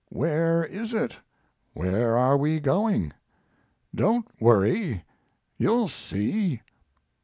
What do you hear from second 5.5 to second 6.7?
You'll see."